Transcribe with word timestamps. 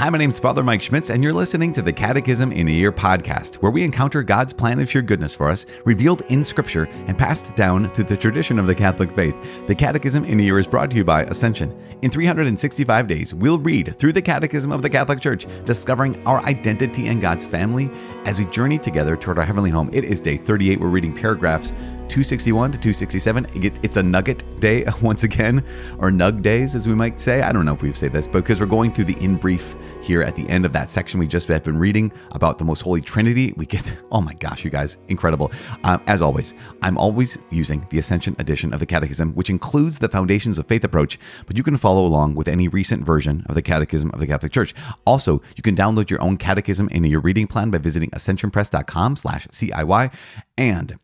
Hi, 0.00 0.08
my 0.08 0.16
name's 0.16 0.40
Father 0.40 0.62
Mike 0.62 0.80
Schmitz, 0.80 1.10
and 1.10 1.22
you're 1.22 1.30
listening 1.30 1.74
to 1.74 1.82
the 1.82 1.92
Catechism 1.92 2.52
in 2.52 2.68
a 2.68 2.70
Year 2.70 2.90
podcast, 2.90 3.56
where 3.56 3.70
we 3.70 3.84
encounter 3.84 4.22
God's 4.22 4.54
plan 4.54 4.80
of 4.80 4.90
sheer 4.90 5.02
goodness 5.02 5.34
for 5.34 5.50
us, 5.50 5.66
revealed 5.84 6.22
in 6.30 6.42
Scripture 6.42 6.84
and 7.06 7.18
passed 7.18 7.54
down 7.54 7.86
through 7.86 8.04
the 8.04 8.16
tradition 8.16 8.58
of 8.58 8.66
the 8.66 8.74
Catholic 8.74 9.10
faith. 9.10 9.36
The 9.66 9.74
Catechism 9.74 10.24
in 10.24 10.40
a 10.40 10.42
Year 10.42 10.58
is 10.58 10.66
brought 10.66 10.90
to 10.92 10.96
you 10.96 11.04
by 11.04 11.24
Ascension. 11.24 11.78
In 12.00 12.10
365 12.10 13.08
days, 13.08 13.34
we'll 13.34 13.58
read 13.58 13.94
through 13.98 14.14
the 14.14 14.22
Catechism 14.22 14.72
of 14.72 14.80
the 14.80 14.88
Catholic 14.88 15.20
Church, 15.20 15.44
discovering 15.66 16.26
our 16.26 16.40
identity 16.46 17.08
in 17.08 17.20
God's 17.20 17.46
family 17.46 17.90
as 18.24 18.38
we 18.38 18.46
journey 18.46 18.78
together 18.78 19.18
toward 19.18 19.38
our 19.38 19.44
heavenly 19.44 19.68
home. 19.68 19.90
It 19.92 20.04
is 20.04 20.18
day 20.18 20.38
38. 20.38 20.80
We're 20.80 20.88
reading 20.88 21.12
paragraphs 21.12 21.74
261 22.10 22.72
to 22.72 22.78
267. 22.78 23.46
It's 23.84 23.96
a 23.96 24.02
nugget 24.02 24.60
day 24.60 24.84
once 25.02 25.22
again, 25.22 25.64
or 25.98 26.10
nug 26.10 26.42
days, 26.42 26.74
as 26.74 26.88
we 26.88 26.94
might 26.94 27.20
say. 27.20 27.42
I 27.42 27.52
don't 27.52 27.64
know 27.64 27.72
if 27.72 27.82
we've 27.82 27.96
said 27.96 28.12
this, 28.12 28.26
but 28.26 28.42
because 28.42 28.58
we're 28.58 28.66
going 28.66 28.92
through 28.92 29.04
the 29.04 29.24
in 29.24 29.36
brief 29.36 29.76
here 30.02 30.22
at 30.22 30.34
the 30.34 30.48
end 30.48 30.66
of 30.66 30.72
that 30.72 30.90
section 30.90 31.20
we 31.20 31.28
just 31.28 31.46
have 31.46 31.62
been 31.62 31.78
reading 31.78 32.12
about 32.32 32.58
the 32.58 32.64
most 32.64 32.80
holy 32.80 33.00
Trinity, 33.00 33.54
we 33.56 33.64
get, 33.64 33.96
oh 34.12 34.20
my 34.20 34.34
gosh, 34.34 34.64
you 34.64 34.70
guys, 34.70 34.98
incredible. 35.06 35.52
Um, 35.84 36.02
as 36.08 36.20
always, 36.20 36.52
I'm 36.82 36.98
always 36.98 37.38
using 37.50 37.86
the 37.90 38.00
Ascension 38.00 38.34
edition 38.40 38.74
of 38.74 38.80
the 38.80 38.86
Catechism, 38.86 39.32
which 39.34 39.48
includes 39.48 40.00
the 40.00 40.08
Foundations 40.08 40.58
of 40.58 40.66
Faith 40.66 40.82
approach, 40.82 41.16
but 41.46 41.56
you 41.56 41.62
can 41.62 41.76
follow 41.76 42.04
along 42.04 42.34
with 42.34 42.48
any 42.48 42.66
recent 42.66 43.04
version 43.04 43.46
of 43.48 43.54
the 43.54 43.62
Catechism 43.62 44.10
of 44.10 44.18
the 44.18 44.26
Catholic 44.26 44.50
Church. 44.50 44.74
Also, 45.06 45.40
you 45.56 45.62
can 45.62 45.76
download 45.76 46.10
your 46.10 46.20
own 46.20 46.36
catechism 46.36 46.88
in 46.88 47.04
your 47.04 47.20
reading 47.20 47.46
plan 47.46 47.70
by 47.70 47.78
visiting 47.78 48.10
ascensionpress.com 48.10 49.14
slash 49.14 49.46
CIY. 49.46 50.12
And 50.58 50.98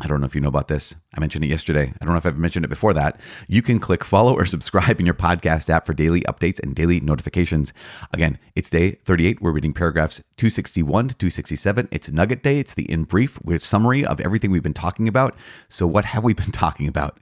I 0.00 0.06
don't 0.06 0.20
know 0.20 0.26
if 0.26 0.34
you 0.34 0.40
know 0.40 0.48
about 0.48 0.68
this. 0.68 0.94
I 1.16 1.20
mentioned 1.20 1.44
it 1.44 1.48
yesterday. 1.48 1.92
I 2.00 2.04
don't 2.04 2.14
know 2.14 2.18
if 2.18 2.26
I've 2.26 2.38
mentioned 2.38 2.64
it 2.64 2.68
before 2.68 2.94
that. 2.94 3.20
You 3.48 3.62
can 3.62 3.80
click 3.80 4.04
follow 4.04 4.32
or 4.32 4.46
subscribe 4.46 5.00
in 5.00 5.06
your 5.06 5.14
podcast 5.14 5.68
app 5.70 5.86
for 5.86 5.92
daily 5.92 6.20
updates 6.22 6.60
and 6.60 6.74
daily 6.74 7.00
notifications. 7.00 7.72
Again, 8.12 8.38
it's 8.54 8.70
day 8.70 8.92
38. 8.92 9.42
We're 9.42 9.50
reading 9.50 9.72
paragraphs 9.72 10.22
261 10.36 11.08
to 11.08 11.14
267. 11.16 11.88
It's 11.90 12.10
Nugget 12.10 12.44
Day. 12.44 12.60
It's 12.60 12.74
the 12.74 12.90
in 12.90 13.04
brief 13.04 13.42
with 13.42 13.62
summary 13.62 14.06
of 14.06 14.20
everything 14.20 14.52
we've 14.52 14.62
been 14.62 14.72
talking 14.72 15.08
about. 15.08 15.34
So, 15.68 15.86
what 15.86 16.04
have 16.04 16.22
we 16.22 16.32
been 16.32 16.52
talking 16.52 16.86
about? 16.86 17.18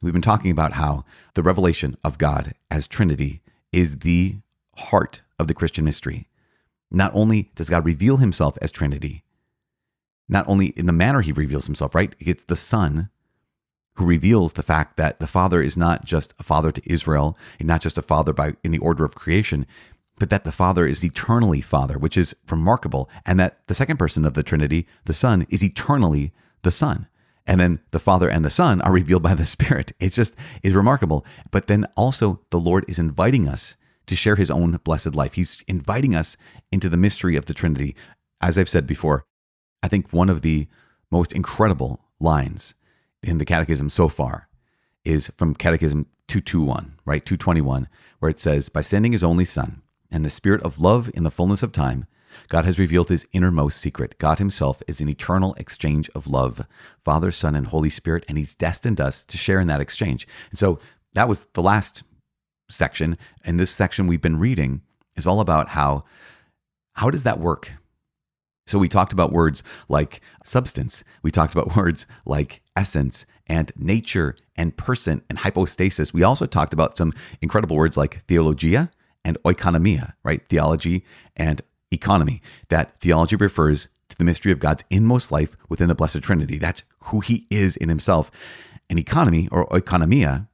We've 0.00 0.12
been 0.12 0.22
talking 0.22 0.50
about 0.50 0.74
how 0.74 1.04
the 1.34 1.42
revelation 1.42 1.96
of 2.04 2.16
God 2.18 2.54
as 2.70 2.86
Trinity 2.86 3.42
is 3.72 3.98
the 3.98 4.36
heart 4.76 5.22
of 5.38 5.48
the 5.48 5.54
Christian 5.54 5.84
mystery. 5.84 6.28
Not 6.90 7.10
only 7.14 7.50
does 7.54 7.70
God 7.70 7.84
reveal 7.84 8.18
himself 8.18 8.56
as 8.62 8.70
Trinity, 8.70 9.24
not 10.30 10.48
only 10.48 10.68
in 10.68 10.86
the 10.86 10.92
manner 10.92 11.20
he 11.20 11.32
reveals 11.32 11.66
himself, 11.66 11.94
right? 11.94 12.14
It's 12.18 12.44
the 12.44 12.56
Son 12.56 13.10
who 13.94 14.04
reveals 14.04 14.54
the 14.54 14.62
fact 14.62 14.96
that 14.96 15.20
the 15.20 15.26
Father 15.26 15.60
is 15.60 15.76
not 15.76 16.04
just 16.04 16.32
a 16.38 16.42
father 16.42 16.72
to 16.72 16.82
Israel, 16.90 17.36
and 17.58 17.68
not 17.68 17.82
just 17.82 17.98
a 17.98 18.02
father 18.02 18.32
by 18.32 18.54
in 18.64 18.72
the 18.72 18.78
order 18.78 19.04
of 19.04 19.14
creation, 19.14 19.66
but 20.18 20.30
that 20.30 20.44
the 20.44 20.52
Father 20.52 20.86
is 20.86 21.04
eternally 21.04 21.60
Father, 21.60 21.98
which 21.98 22.16
is 22.16 22.36
remarkable, 22.50 23.10
and 23.26 23.40
that 23.40 23.66
the 23.66 23.74
second 23.74 23.96
person 23.96 24.24
of 24.24 24.34
the 24.34 24.42
Trinity, 24.42 24.86
the 25.06 25.14
Son, 25.14 25.46
is 25.48 25.64
eternally 25.64 26.32
the 26.62 26.70
Son. 26.70 27.08
And 27.46 27.58
then 27.58 27.80
the 27.90 27.98
Father 27.98 28.28
and 28.28 28.44
the 28.44 28.50
Son 28.50 28.80
are 28.82 28.92
revealed 28.92 29.22
by 29.22 29.34
the 29.34 29.46
Spirit. 29.56 29.92
It's 29.98 30.14
just 30.14 30.36
is 30.62 30.74
remarkable. 30.74 31.24
But 31.50 31.66
then 31.66 31.86
also 31.96 32.40
the 32.50 32.60
Lord 32.60 32.84
is 32.86 32.98
inviting 32.98 33.48
us 33.48 33.76
to 34.06 34.14
share 34.14 34.36
his 34.36 34.50
own 34.50 34.78
blessed 34.84 35.14
life. 35.14 35.34
He's 35.34 35.62
inviting 35.66 36.14
us 36.14 36.36
into 36.70 36.88
the 36.88 36.96
mystery 36.96 37.34
of 37.36 37.46
the 37.46 37.54
Trinity. 37.54 37.96
As 38.42 38.58
I've 38.58 38.68
said 38.68 38.86
before, 38.86 39.24
I 39.82 39.88
think 39.88 40.12
one 40.12 40.28
of 40.28 40.42
the 40.42 40.68
most 41.10 41.32
incredible 41.32 42.00
lines 42.18 42.74
in 43.22 43.38
the 43.38 43.44
catechism 43.44 43.90
so 43.90 44.08
far 44.08 44.48
is 45.04 45.32
from 45.36 45.54
Catechism 45.54 46.06
221, 46.28 46.98
right? 47.04 47.24
221, 47.24 47.88
where 48.18 48.30
it 48.30 48.38
says, 48.38 48.68
By 48.68 48.82
sending 48.82 49.12
his 49.12 49.24
only 49.24 49.44
Son 49.44 49.82
and 50.10 50.24
the 50.24 50.30
Spirit 50.30 50.62
of 50.62 50.78
love 50.78 51.10
in 51.14 51.24
the 51.24 51.30
fullness 51.30 51.62
of 51.62 51.72
time, 51.72 52.06
God 52.48 52.64
has 52.64 52.78
revealed 52.78 53.08
his 53.08 53.26
innermost 53.32 53.78
secret. 53.78 54.16
God 54.18 54.38
himself 54.38 54.82
is 54.86 55.00
an 55.00 55.08
eternal 55.08 55.54
exchange 55.54 56.08
of 56.14 56.28
love, 56.28 56.64
Father, 57.02 57.30
Son, 57.30 57.56
and 57.56 57.66
Holy 57.66 57.90
Spirit, 57.90 58.24
and 58.28 58.38
he's 58.38 58.54
destined 58.54 59.00
us 59.00 59.24
to 59.24 59.36
share 59.36 59.60
in 59.60 59.66
that 59.66 59.80
exchange. 59.80 60.28
And 60.50 60.58
so 60.58 60.78
that 61.14 61.28
was 61.28 61.44
the 61.54 61.62
last 61.62 62.04
section. 62.68 63.18
And 63.44 63.58
this 63.58 63.70
section 63.70 64.06
we've 64.06 64.22
been 64.22 64.38
reading 64.38 64.82
is 65.16 65.26
all 65.26 65.40
about 65.40 65.70
how 65.70 66.04
how 66.94 67.10
does 67.10 67.22
that 67.22 67.40
work? 67.40 67.72
So 68.70 68.78
we 68.78 68.88
talked 68.88 69.12
about 69.12 69.32
words 69.32 69.64
like 69.88 70.20
substance. 70.44 71.02
We 71.22 71.32
talked 71.32 71.52
about 71.52 71.76
words 71.76 72.06
like 72.24 72.62
essence 72.76 73.26
and 73.48 73.72
nature 73.76 74.36
and 74.56 74.76
person 74.76 75.22
and 75.28 75.40
hypostasis. 75.40 76.14
We 76.14 76.22
also 76.22 76.46
talked 76.46 76.72
about 76.72 76.96
some 76.96 77.12
incredible 77.42 77.76
words 77.76 77.96
like 77.96 78.24
theologia 78.28 78.90
and 79.24 79.36
oikonomia, 79.42 80.12
right? 80.22 80.48
Theology 80.48 81.04
and 81.36 81.60
economy. 81.90 82.42
That 82.68 83.00
theology 83.00 83.34
refers 83.34 83.88
to 84.08 84.16
the 84.16 84.24
mystery 84.24 84.52
of 84.52 84.60
God's 84.60 84.84
inmost 84.88 85.32
life 85.32 85.56
within 85.68 85.88
the 85.88 85.94
Blessed 85.96 86.22
Trinity. 86.22 86.58
That's 86.58 86.84
who 87.04 87.20
he 87.20 87.48
is 87.50 87.76
in 87.76 87.88
himself. 87.88 88.30
And 88.88 88.98
economy 88.98 89.48
or 89.50 89.66
oikonomia 89.68 90.46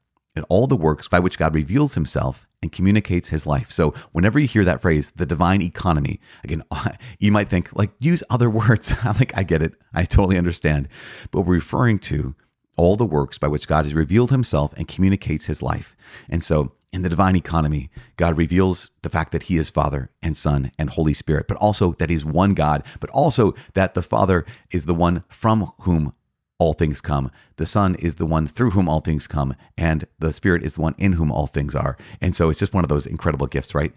all 0.45 0.67
the 0.67 0.77
works 0.77 1.09
by 1.09 1.19
which 1.19 1.39
God 1.39 1.55
reveals 1.55 1.95
himself 1.95 2.47
and 2.63 2.73
communicates 2.73 3.29
his 3.29 3.47
life. 3.47 3.71
So 3.71 3.95
whenever 4.13 4.39
you 4.39 4.47
hear 4.47 4.65
that 4.65 4.81
phrase, 4.81 5.13
the 5.17 5.27
divine 5.27 5.63
economy, 5.63 6.21
again, 6.45 6.63
you 7.19 7.33
might 7.33 7.49
think 7.49 7.75
like 7.75 7.91
use 7.99 8.23
other 8.31 8.51
words. 8.61 8.95
I 9.03 9.13
like 9.19 9.37
I 9.37 9.43
get 9.43 9.63
it. 9.63 9.75
I 9.95 10.05
totally 10.05 10.39
understand. 10.39 10.89
But 11.31 11.43
we're 11.43 11.55
referring 11.55 11.99
to 12.01 12.35
all 12.77 12.97
the 12.97 13.07
works 13.07 13.39
by 13.39 13.49
which 13.49 13.69
God 13.69 13.85
has 13.85 13.95
revealed 13.95 14.31
himself 14.31 14.75
and 14.77 14.87
communicates 14.87 15.47
his 15.47 15.63
life. 15.63 15.97
And 16.29 16.43
so 16.43 16.73
in 16.93 17.03
the 17.03 17.09
divine 17.09 17.37
economy, 17.37 17.91
God 18.17 18.37
reveals 18.37 18.91
the 19.03 19.11
fact 19.11 19.33
that 19.33 19.45
he 19.45 19.57
is 19.57 19.71
Father 19.71 20.11
and 20.23 20.37
Son 20.37 20.71
and 20.79 20.91
Holy 20.91 21.15
Spirit, 21.15 21.47
but 21.49 21.57
also 21.57 21.93
that 21.95 22.11
he's 22.11 22.25
one 22.25 22.55
God, 22.55 22.83
but 23.01 23.11
also 23.11 23.55
that 23.75 23.95
the 23.95 24.03
Father 24.03 24.45
is 24.71 24.87
the 24.87 24.95
one 24.95 25.25
from 25.29 25.73
whom 25.81 26.15
all 26.59 26.72
things 26.72 27.00
come. 27.00 27.31
The 27.56 27.67
Son 27.67 27.94
is 27.97 28.17
the 28.17 28.27
one 28.27 28.47
through 28.47 28.71
whom 28.71 28.89
all 28.89 29.00
things 29.00 29.27
come, 29.27 29.55
and 29.77 30.06
the 30.19 30.33
Spirit 30.33 30.62
is 30.62 30.75
the 30.75 30.81
one 30.81 30.94
in 30.99 31.12
whom 31.12 31.31
all 31.31 31.47
things 31.47 31.75
are. 31.75 31.97
And 32.21 32.34
so 32.34 32.49
it's 32.49 32.59
just 32.59 32.75
one 32.75 32.84
of 32.84 32.89
those 32.89 33.06
incredible 33.06 33.47
gifts, 33.47 33.75
right? 33.75 33.93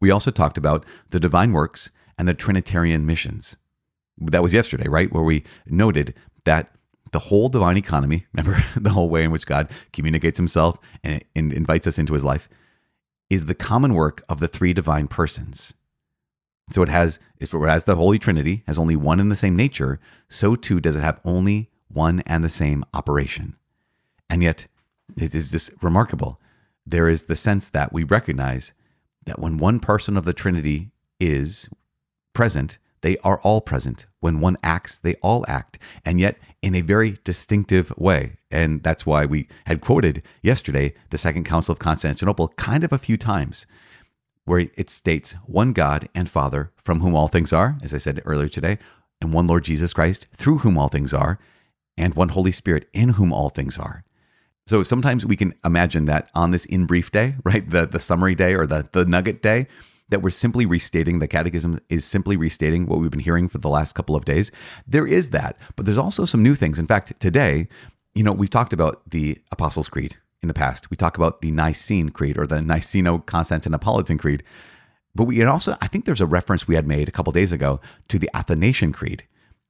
We 0.00 0.10
also 0.10 0.30
talked 0.30 0.58
about 0.58 0.84
the 1.10 1.20
divine 1.20 1.52
works 1.52 1.90
and 2.18 2.26
the 2.28 2.34
Trinitarian 2.34 3.06
missions. 3.06 3.56
That 4.18 4.42
was 4.42 4.54
yesterday, 4.54 4.88
right? 4.88 5.12
Where 5.12 5.22
we 5.22 5.44
noted 5.66 6.14
that 6.44 6.72
the 7.12 7.18
whole 7.18 7.48
divine 7.48 7.76
economy, 7.76 8.26
remember 8.34 8.62
the 8.76 8.90
whole 8.90 9.08
way 9.08 9.24
in 9.24 9.30
which 9.30 9.46
God 9.46 9.70
communicates 9.92 10.38
himself 10.38 10.78
and, 11.02 11.24
invites 11.34 11.86
us 11.86 11.98
into 11.98 12.14
his 12.14 12.24
life, 12.24 12.48
is 13.28 13.46
the 13.46 13.54
common 13.54 13.94
work 13.94 14.24
of 14.28 14.40
the 14.40 14.48
three 14.48 14.72
divine 14.72 15.08
persons. 15.08 15.74
So 16.70 16.82
it 16.82 16.88
has, 16.88 17.18
if 17.40 17.52
it 17.52 17.68
has 17.68 17.84
the 17.84 17.96
Holy 17.96 18.18
Trinity, 18.18 18.62
has 18.66 18.78
only 18.78 18.96
one 18.96 19.18
and 19.18 19.30
the 19.30 19.36
same 19.36 19.56
nature, 19.56 19.98
so 20.28 20.54
too 20.54 20.80
does 20.80 20.94
it 20.94 21.02
have 21.02 21.20
only 21.24 21.69
one 21.92 22.20
and 22.26 22.42
the 22.42 22.48
same 22.48 22.84
operation. 22.94 23.56
And 24.28 24.42
yet, 24.42 24.66
it 25.16 25.34
is 25.34 25.50
just 25.50 25.70
remarkable. 25.82 26.40
There 26.86 27.08
is 27.08 27.24
the 27.24 27.36
sense 27.36 27.68
that 27.68 27.92
we 27.92 28.04
recognize 28.04 28.72
that 29.26 29.38
when 29.38 29.58
one 29.58 29.80
person 29.80 30.16
of 30.16 30.24
the 30.24 30.32
Trinity 30.32 30.90
is 31.18 31.68
present, 32.32 32.78
they 33.02 33.16
are 33.18 33.40
all 33.40 33.60
present. 33.60 34.06
When 34.20 34.40
one 34.40 34.56
acts, 34.62 34.98
they 34.98 35.14
all 35.16 35.44
act, 35.48 35.78
and 36.04 36.20
yet 36.20 36.38
in 36.62 36.74
a 36.74 36.80
very 36.82 37.18
distinctive 37.24 37.92
way. 37.96 38.36
And 38.50 38.82
that's 38.82 39.06
why 39.06 39.24
we 39.24 39.48
had 39.66 39.80
quoted 39.80 40.22
yesterday 40.42 40.94
the 41.10 41.18
Second 41.18 41.44
Council 41.44 41.72
of 41.72 41.78
Constantinople 41.78 42.48
kind 42.48 42.84
of 42.84 42.92
a 42.92 42.98
few 42.98 43.16
times, 43.16 43.66
where 44.44 44.60
it 44.76 44.90
states 44.90 45.32
one 45.46 45.72
God 45.72 46.08
and 46.14 46.28
Father, 46.28 46.72
from 46.76 47.00
whom 47.00 47.14
all 47.14 47.28
things 47.28 47.52
are, 47.52 47.78
as 47.82 47.94
I 47.94 47.98
said 47.98 48.20
earlier 48.24 48.48
today, 48.48 48.78
and 49.20 49.32
one 49.32 49.46
Lord 49.46 49.64
Jesus 49.64 49.92
Christ, 49.92 50.26
through 50.32 50.58
whom 50.58 50.76
all 50.76 50.88
things 50.88 51.14
are, 51.14 51.38
and 51.96 52.14
one 52.14 52.30
Holy 52.30 52.52
Spirit 52.52 52.88
in 52.92 53.10
whom 53.10 53.32
all 53.32 53.48
things 53.48 53.78
are. 53.78 54.04
So 54.66 54.82
sometimes 54.82 55.26
we 55.26 55.36
can 55.36 55.54
imagine 55.64 56.04
that 56.04 56.30
on 56.34 56.50
this 56.50 56.64
in 56.66 56.86
brief 56.86 57.10
day, 57.10 57.34
right? 57.44 57.68
The 57.68 57.86
the 57.86 57.98
summary 57.98 58.34
day 58.34 58.54
or 58.54 58.66
the 58.66 58.88
the 58.92 59.04
nugget 59.04 59.42
day, 59.42 59.66
that 60.10 60.22
we're 60.22 60.30
simply 60.30 60.66
restating 60.66 61.18
the 61.18 61.28
catechism 61.28 61.80
is 61.88 62.04
simply 62.04 62.36
restating 62.36 62.86
what 62.86 63.00
we've 63.00 63.10
been 63.10 63.20
hearing 63.20 63.48
for 63.48 63.58
the 63.58 63.68
last 63.68 63.94
couple 63.94 64.14
of 64.14 64.24
days. 64.24 64.52
There 64.86 65.06
is 65.06 65.30
that, 65.30 65.58
but 65.76 65.86
there's 65.86 65.98
also 65.98 66.24
some 66.24 66.42
new 66.42 66.54
things. 66.54 66.78
In 66.78 66.86
fact, 66.86 67.18
today, 67.20 67.68
you 68.14 68.22
know, 68.22 68.32
we've 68.32 68.50
talked 68.50 68.72
about 68.72 69.02
the 69.08 69.38
Apostles' 69.50 69.88
Creed 69.88 70.16
in 70.42 70.48
the 70.48 70.54
past. 70.54 70.90
We 70.90 70.96
talk 70.96 71.16
about 71.16 71.40
the 71.40 71.52
Nicene 71.52 72.10
Creed 72.10 72.38
or 72.38 72.46
the 72.46 72.60
Niceno-Constantinopolitan 72.60 74.18
Creed. 74.18 74.42
But 75.14 75.24
we 75.24 75.42
also, 75.44 75.76
I 75.80 75.86
think 75.86 76.04
there's 76.04 76.20
a 76.20 76.26
reference 76.26 76.66
we 76.66 76.74
had 76.74 76.86
made 76.86 77.08
a 77.08 77.12
couple 77.12 77.32
days 77.32 77.52
ago 77.52 77.80
to 78.08 78.18
the 78.18 78.30
Athanasian 78.34 78.92
Creed. 78.92 79.24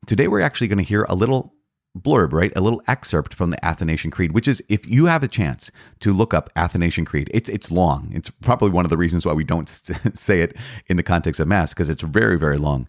Today, 0.07 0.29
we're 0.29 0.41
actually 0.41 0.69
going 0.69 0.79
to 0.79 0.85
hear 0.85 1.05
a 1.09 1.15
little 1.15 1.55
blurb, 1.99 2.33
right? 2.33 2.53
A 2.57 2.61
little 2.61 2.83
excerpt 2.87 3.35
from 3.35 3.51
the 3.51 3.65
Athanasian 3.65 4.11
Creed, 4.11 4.33
which 4.33 4.49
is 4.49 4.63
if 4.69 4.89
you 4.89 5.07
have 5.07 5.23
a 5.23 5.29
chance 5.29 5.71
to 6.01 6.13
look 6.13 6.33
up 6.33 6.51
Athanasian 6.57 7.05
Creed, 7.05 7.31
it's 7.33 7.49
it's 7.49 7.71
long. 7.71 8.11
It's 8.15 8.31
probably 8.31 8.71
one 8.71 8.85
of 8.85 8.91
the 8.91 8.97
reasons 8.97 9.27
why 9.27 9.33
we 9.33 9.45
don't 9.45 9.69
say 10.15 10.41
it 10.41 10.57
in 10.87 10.97
the 10.97 11.03
context 11.03 11.41
of 11.41 11.49
Mass 11.49 11.73
because 11.73 11.89
it's 11.89 12.03
very 12.03 12.39
very 12.39 12.59
long. 12.59 12.87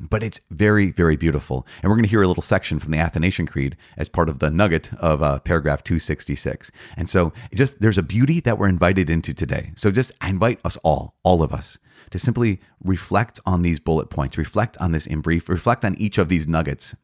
but 0.00 0.22
it's 0.24 0.40
very, 0.50 0.90
very 0.90 1.16
beautiful. 1.16 1.66
And 1.82 1.88
we're 1.88 1.96
going 1.96 2.04
to 2.04 2.10
hear 2.10 2.22
a 2.22 2.28
little 2.28 2.42
section 2.42 2.80
from 2.80 2.90
the 2.90 2.98
Athanasian 2.98 3.46
Creed 3.46 3.76
as 3.96 4.08
part 4.08 4.28
of 4.28 4.40
the 4.40 4.50
nugget 4.50 4.92
of 4.94 5.22
uh, 5.22 5.38
paragraph 5.40 5.84
266. 5.84 6.72
And 6.96 7.08
so, 7.08 7.32
just 7.54 7.80
there's 7.80 7.96
a 7.96 8.02
beauty 8.02 8.40
that 8.40 8.58
we're 8.58 8.68
invited 8.68 9.08
into 9.08 9.32
today. 9.32 9.70
So, 9.76 9.90
just 9.92 10.12
I 10.20 10.30
invite 10.30 10.58
us 10.64 10.76
all, 10.82 11.14
all 11.22 11.42
of 11.42 11.52
us, 11.52 11.78
to 12.10 12.18
simply 12.18 12.60
reflect 12.82 13.38
on 13.46 13.62
these 13.62 13.80
bullet 13.80 14.10
points, 14.10 14.36
reflect 14.36 14.76
on 14.78 14.92
this 14.92 15.06
in 15.06 15.20
brief, 15.20 15.48
reflect 15.48 15.84
on 15.84 15.94
each 15.96 16.18
of 16.18 16.28
these 16.28 16.48
nuggets 16.48 16.96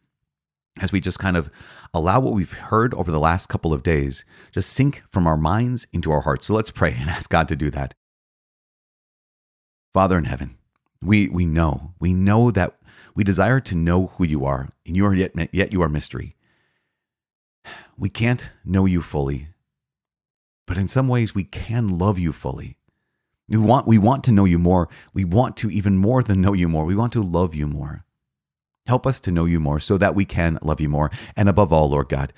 as 0.81 0.93
we 0.93 1.01
just 1.01 1.19
kind 1.19 1.37
of 1.37 1.51
allow 1.93 2.21
what 2.21 2.35
we've 2.35 2.53
heard 2.53 2.95
over 2.95 3.11
the 3.11 3.21
last 3.21 3.49
couple 3.49 3.73
of 3.73 3.83
days 3.83 4.25
just 4.53 4.73
sink 4.73 5.03
from 5.09 5.27
our 5.27 5.37
minds 5.37 5.87
into 5.93 6.11
our 6.11 6.23
hearts. 6.23 6.47
So, 6.47 6.55
let's 6.55 6.71
pray 6.71 6.95
and 6.99 7.11
ask 7.11 7.31
God 7.31 7.49
to 7.49 7.57
do 7.57 7.71
that. 7.71 7.95
Father 9.93 10.19
in 10.19 10.25
heaven, 10.25 10.57
we, 11.03 11.29
we 11.29 11.47
know, 11.47 11.95
we 11.99 12.15
know 12.15 12.51
that 12.51 12.77
we 13.15 13.25
desire 13.25 13.61
to 13.61 13.75
know 13.75 14.09
who 14.17 14.25
you 14.25 14.45
are, 14.45 14.69
and 14.87 14.97
you 14.97 15.05
are 15.05 15.15
yet, 15.15 15.33
yet 15.53 15.73
you 15.73 15.83
are 15.83 15.89
mystery. 15.89 16.37
We 17.97 18.09
can't 18.09 18.53
know 18.65 18.87
you 18.87 19.03
fully, 19.03 19.49
but 20.67 20.79
in 20.79 20.89
some 20.89 21.09
ways 21.09 21.35
we 21.35 21.45
can 21.45 21.99
love 21.99 22.19
you 22.19 22.33
fully. 22.33 22.77
We 23.49 23.57
want, 23.57 23.89
we 23.89 23.99
want 23.99 24.23
to 24.25 24.33
know 24.33 24.45
you 24.45 24.59
more. 24.59 24.89
We 25.13 25.25
want 25.25 25.57
to 25.59 25.71
even 25.71 25.99
more 25.99 26.23
than 26.23 26.41
know 26.41 26.53
you 26.53 26.69
more. 26.69 26.85
We 26.85 26.95
want 26.95 27.13
to 27.15 27.23
love 27.23 27.55
you 27.55 27.67
more. 27.67 28.05
Help 28.91 29.07
us 29.07 29.21
to 29.21 29.31
know 29.31 29.45
you 29.45 29.61
more 29.61 29.79
so 29.79 29.97
that 29.99 30.17
we 30.17 30.25
can 30.25 30.59
love 30.63 30.81
you 30.81 30.89
more. 30.89 31.13
And 31.37 31.49
above 31.49 31.73
all, 31.73 31.89
Lord 31.89 32.09
God, 32.09 32.33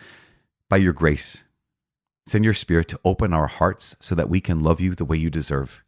by 0.69 0.77
your 0.77 0.93
grace, 0.93 1.45
send 2.27 2.45
your 2.45 2.53
spirit 2.53 2.89
to 2.89 3.01
open 3.07 3.33
our 3.33 3.47
hearts 3.47 3.97
so 4.01 4.15
that 4.15 4.29
we 4.29 4.39
can 4.39 4.61
love 4.61 4.79
you 4.79 4.95
the 4.95 5.07
way 5.07 5.17
you 5.17 5.31
deserve. 5.31 5.83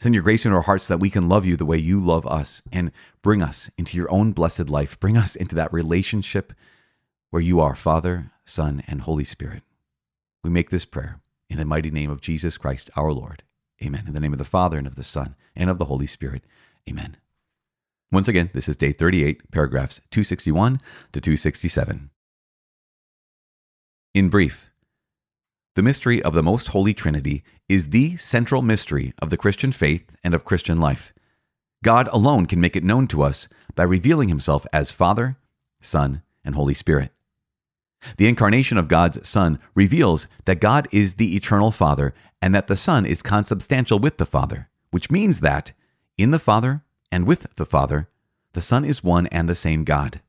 Send 0.00 0.14
your 0.14 0.24
grace 0.24 0.46
into 0.46 0.56
our 0.56 0.62
hearts 0.62 0.84
so 0.84 0.94
that 0.94 1.00
we 1.02 1.10
can 1.10 1.28
love 1.28 1.44
you 1.44 1.56
the 1.56 1.66
way 1.66 1.76
you 1.76 2.00
love 2.00 2.26
us 2.26 2.62
and 2.72 2.90
bring 3.20 3.42
us 3.42 3.70
into 3.76 3.98
your 3.98 4.10
own 4.10 4.32
blessed 4.32 4.70
life. 4.70 4.98
Bring 4.98 5.18
us 5.18 5.36
into 5.36 5.54
that 5.56 5.74
relationship 5.74 6.54
where 7.28 7.42
you 7.42 7.60
are 7.60 7.76
Father, 7.76 8.32
Son, 8.46 8.82
and 8.86 9.02
Holy 9.02 9.24
Spirit. 9.24 9.62
We 10.42 10.48
make 10.48 10.70
this 10.70 10.86
prayer 10.86 11.20
in 11.50 11.58
the 11.58 11.66
mighty 11.66 11.90
name 11.90 12.10
of 12.10 12.22
Jesus 12.22 12.56
Christ 12.56 12.88
our 12.96 13.12
Lord. 13.12 13.42
Amen. 13.84 14.04
In 14.06 14.14
the 14.14 14.20
name 14.20 14.32
of 14.32 14.38
the 14.38 14.46
Father, 14.46 14.78
and 14.78 14.86
of 14.86 14.94
the 14.94 15.04
Son, 15.04 15.36
and 15.54 15.68
of 15.68 15.76
the 15.76 15.84
Holy 15.84 16.06
Spirit. 16.06 16.44
Amen. 16.88 17.18
Once 18.12 18.28
again, 18.28 18.50
this 18.54 18.68
is 18.68 18.76
day 18.76 18.92
38, 18.92 19.50
paragraphs 19.50 20.00
261 20.10 20.78
to 21.12 21.20
267. 21.20 22.10
In 24.14 24.28
brief, 24.28 24.70
the 25.74 25.82
mystery 25.82 26.22
of 26.22 26.32
the 26.32 26.42
Most 26.42 26.68
Holy 26.68 26.94
Trinity 26.94 27.42
is 27.68 27.88
the 27.88 28.16
central 28.16 28.62
mystery 28.62 29.12
of 29.20 29.30
the 29.30 29.36
Christian 29.36 29.72
faith 29.72 30.16
and 30.22 30.34
of 30.34 30.44
Christian 30.44 30.78
life. 30.78 31.12
God 31.82 32.08
alone 32.12 32.46
can 32.46 32.60
make 32.60 32.76
it 32.76 32.84
known 32.84 33.08
to 33.08 33.22
us 33.22 33.48
by 33.74 33.82
revealing 33.82 34.28
himself 34.28 34.64
as 34.72 34.90
Father, 34.90 35.36
Son, 35.80 36.22
and 36.44 36.54
Holy 36.54 36.74
Spirit. 36.74 37.10
The 38.18 38.28
incarnation 38.28 38.78
of 38.78 38.88
God's 38.88 39.28
Son 39.28 39.58
reveals 39.74 40.28
that 40.44 40.60
God 40.60 40.86
is 40.92 41.14
the 41.14 41.34
eternal 41.34 41.72
Father 41.72 42.14
and 42.40 42.54
that 42.54 42.68
the 42.68 42.76
Son 42.76 43.04
is 43.04 43.20
consubstantial 43.20 43.98
with 43.98 44.18
the 44.18 44.26
Father, 44.26 44.68
which 44.92 45.10
means 45.10 45.40
that, 45.40 45.72
in 46.16 46.30
the 46.30 46.38
Father 46.38 46.82
and 47.10 47.26
with 47.26 47.54
the 47.56 47.66
Father, 47.66 48.08
the 48.52 48.60
Son 48.60 48.84
is 48.84 49.04
one 49.04 49.26
and 49.28 49.48
the 49.48 49.54
same 49.54 49.84
God. 49.84 50.20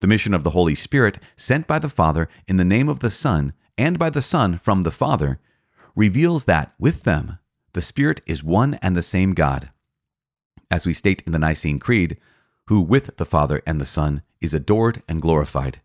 The 0.00 0.06
mission 0.06 0.34
of 0.34 0.44
the 0.44 0.50
Holy 0.50 0.74
Spirit, 0.74 1.18
sent 1.36 1.66
by 1.66 1.78
the 1.78 1.88
Father 1.88 2.28
in 2.46 2.56
the 2.56 2.64
name 2.64 2.88
of 2.88 3.00
the 3.00 3.10
Son, 3.10 3.52
and 3.78 3.98
by 3.98 4.10
the 4.10 4.22
Son 4.22 4.58
from 4.58 4.82
the 4.82 4.90
Father, 4.90 5.38
reveals 5.94 6.44
that 6.44 6.74
with 6.78 7.04
them 7.04 7.38
the 7.72 7.82
Spirit 7.82 8.20
is 8.26 8.42
one 8.42 8.74
and 8.82 8.94
the 8.94 9.02
same 9.02 9.34
God. 9.34 9.70
As 10.70 10.86
we 10.86 10.92
state 10.92 11.22
in 11.26 11.32
the 11.32 11.38
Nicene 11.38 11.78
Creed, 11.78 12.18
who 12.68 12.80
with 12.80 13.16
the 13.16 13.24
Father 13.24 13.62
and 13.66 13.80
the 13.80 13.86
Son 13.86 14.22
is 14.40 14.52
adored 14.52 15.02
and 15.08 15.22
glorified. 15.22 15.80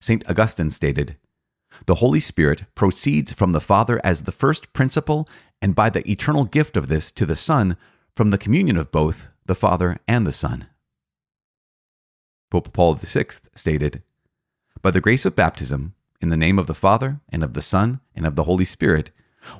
St. 0.00 0.28
Augustine 0.28 0.70
stated, 0.70 1.16
The 1.86 1.96
Holy 1.96 2.20
Spirit 2.20 2.64
proceeds 2.74 3.32
from 3.32 3.52
the 3.52 3.60
Father 3.60 4.00
as 4.02 4.22
the 4.22 4.32
first 4.32 4.72
principle, 4.72 5.28
and 5.60 5.74
by 5.74 5.90
the 5.90 6.08
eternal 6.10 6.44
gift 6.44 6.76
of 6.76 6.88
this 6.88 7.12
to 7.12 7.24
the 7.24 7.36
Son, 7.36 7.76
from 8.14 8.30
the 8.30 8.38
communion 8.38 8.76
of 8.76 8.92
both 8.92 9.28
the 9.46 9.54
Father 9.54 9.98
and 10.06 10.26
the 10.26 10.32
Son. 10.32 10.66
Pope 12.50 12.72
Paul 12.72 12.94
VI 12.94 13.26
stated, 13.54 14.02
By 14.82 14.90
the 14.90 15.00
grace 15.00 15.24
of 15.24 15.34
baptism, 15.34 15.94
in 16.20 16.28
the 16.28 16.36
name 16.36 16.58
of 16.58 16.66
the 16.66 16.74
Father, 16.74 17.20
and 17.30 17.42
of 17.42 17.54
the 17.54 17.62
Son, 17.62 18.00
and 18.14 18.26
of 18.26 18.36
the 18.36 18.44
Holy 18.44 18.64
Spirit, 18.64 19.10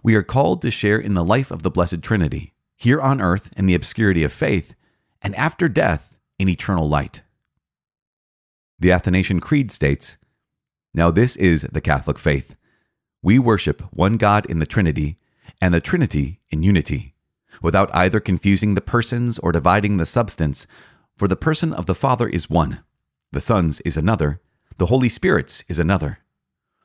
we 0.02 0.14
are 0.14 0.22
called 0.22 0.62
to 0.62 0.70
share 0.70 0.99
in 0.99 1.14
the 1.14 1.25
life 1.25 1.50
of 1.50 1.62
the 1.62 1.70
Blessed 1.70 2.02
Trinity, 2.02 2.52
here 2.76 3.00
on 3.00 3.20
earth 3.20 3.50
in 3.56 3.66
the 3.66 3.75
obscurity 3.75 4.22
of 4.25 4.32
faith, 4.32 4.75
and 5.22 5.34
after 5.37 5.69
death 5.69 6.16
in 6.38 6.49
eternal 6.49 6.88
light. 6.88 7.22
The 8.78 8.93
Athanasian 8.93 9.40
Creed 9.40 9.70
states 9.70 10.19
Now 10.93 11.10
this 11.10 11.37
is 11.37 11.62
the 11.62 11.81
Catholic 11.81 12.19
faith. 12.19 12.56
We 13.22 13.38
worship 13.38 13.81
one 13.93 14.16
God 14.16 14.44
in 14.46 14.58
the 14.58 14.66
Trinity, 14.66 15.16
and 15.60 15.72
the 15.72 15.81
Trinity 15.81 16.40
in 16.50 16.62
unity, 16.62 17.12
without 17.60 17.94
either 17.94 18.20
confusing 18.20 18.75
the 18.75 18.81
persons 18.81 19.38
or 19.40 19.52
dividing 19.52 19.96
the 19.96 20.06
substance, 20.06 20.66
for 21.16 21.28
the 21.28 21.37
person 21.37 21.72
of 21.72 21.87
the 21.87 21.94
Father 21.94 22.28
is 22.28 22.49
one, 22.49 22.81
the 23.32 23.40
Son's 23.40 23.81
is 23.81 23.96
another, 23.96 24.40
the 24.78 24.87
Holy 24.87 25.08
Spirit's 25.08 25.64
is 25.69 25.78
another 25.78 26.19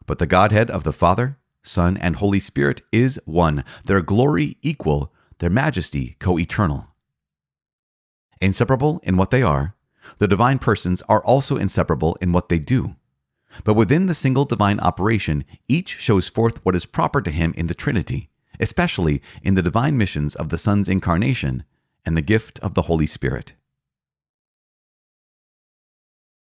but 0.08 0.18
the 0.18 0.26
Godhead 0.26 0.72
of 0.72 0.84
the 0.84 0.94
Father, 0.94 1.38
Son, 1.62 1.98
and 1.98 2.16
Holy 2.16 2.40
Spirit 2.40 2.82
is 2.92 3.20
one, 3.26 3.64
their 3.86 4.02
glory 4.02 4.58
equal, 4.64 5.14
their 5.38 5.50
majesty 5.52 6.16
co 6.20 6.40
eternal. 6.40 6.88
Inseparable 8.42 9.00
in 9.04 9.18
what 9.18 9.30
they 9.30 9.44
are, 9.44 9.76
the 10.18 10.28
divine 10.28 10.58
persons 10.58 11.04
are 11.04 11.24
also 11.24 11.58
inseparable 11.58 12.18
in 12.22 12.32
what 12.32 12.50
they 12.50 12.58
do. 12.58 12.96
But 13.64 13.74
within 13.74 14.06
the 14.06 14.14
single 14.14 14.46
divine 14.46 14.80
operation, 14.80 15.44
each 15.68 15.98
shows 16.00 16.30
forth 16.30 16.64
what 16.66 16.76
is 16.76 16.86
proper 16.86 17.22
to 17.22 17.32
him 17.32 17.54
in 17.58 17.68
the 17.68 17.74
Trinity, 17.74 18.30
especially 18.60 19.22
in 19.42 19.54
the 19.54 19.62
divine 19.62 19.98
missions 19.98 20.36
of 20.36 20.50
the 20.50 20.58
Son's 20.58 20.90
incarnation 20.90 21.64
and 22.06 22.16
the 22.16 22.22
gift 22.22 22.60
of 22.60 22.74
the 22.74 22.84
Holy 22.84 23.06
Spirit. 23.06 23.54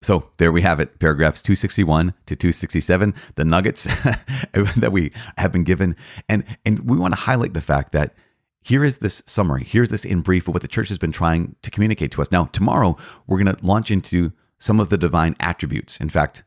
So 0.03 0.29
there 0.37 0.51
we 0.51 0.61
have 0.61 0.79
it, 0.79 0.97
paragraphs 0.99 1.43
261 1.43 2.15
to 2.25 2.35
267, 2.35 3.13
the 3.35 3.45
nuggets 3.45 3.83
that 4.53 4.91
we 4.91 5.11
have 5.37 5.51
been 5.51 5.63
given. 5.63 5.95
And, 6.27 6.43
and 6.65 6.89
we 6.89 6.97
want 6.97 7.13
to 7.13 7.19
highlight 7.19 7.53
the 7.53 7.61
fact 7.61 7.91
that 7.91 8.15
here 8.63 8.83
is 8.83 8.97
this 8.97 9.21
summary. 9.27 9.63
Here's 9.63 9.89
this 9.89 10.05
in 10.05 10.21
brief 10.21 10.47
of 10.47 10.55
what 10.55 10.61
the 10.61 10.67
church 10.67 10.89
has 10.89 10.97
been 10.97 11.11
trying 11.11 11.55
to 11.61 11.71
communicate 11.71 12.11
to 12.13 12.21
us. 12.21 12.31
Now, 12.31 12.45
tomorrow, 12.45 12.97
we're 13.27 13.43
going 13.43 13.55
to 13.55 13.65
launch 13.65 13.91
into 13.91 14.31
some 14.57 14.79
of 14.79 14.89
the 14.89 14.97
divine 14.97 15.35
attributes. 15.39 15.99
In 15.99 16.09
fact, 16.09 16.43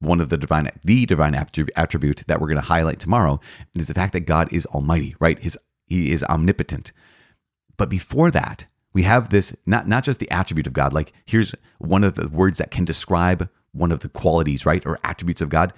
one 0.00 0.20
of 0.20 0.28
the 0.28 0.36
divine, 0.36 0.70
the 0.84 1.06
divine 1.06 1.34
attribute 1.34 2.22
that 2.26 2.40
we're 2.40 2.48
going 2.48 2.60
to 2.60 2.66
highlight 2.66 3.00
tomorrow 3.00 3.40
is 3.74 3.88
the 3.88 3.94
fact 3.94 4.12
that 4.12 4.20
God 4.20 4.52
is 4.52 4.66
almighty, 4.66 5.14
right? 5.18 5.38
His, 5.38 5.58
he 5.86 6.12
is 6.12 6.22
omnipotent. 6.24 6.92
But 7.76 7.88
before 7.88 8.30
that, 8.30 8.66
we 8.92 9.02
have 9.02 9.28
this 9.28 9.54
not 9.66 9.86
not 9.86 10.04
just 10.04 10.20
the 10.20 10.30
attribute 10.30 10.66
of 10.66 10.72
God. 10.72 10.94
Like 10.94 11.12
here's 11.26 11.54
one 11.78 12.02
of 12.02 12.14
the 12.14 12.28
words 12.28 12.56
that 12.58 12.70
can 12.70 12.86
describe 12.86 13.48
one 13.72 13.92
of 13.92 14.00
the 14.00 14.08
qualities, 14.08 14.64
right, 14.64 14.84
or 14.86 14.98
attributes 15.04 15.42
of 15.42 15.50
God. 15.50 15.74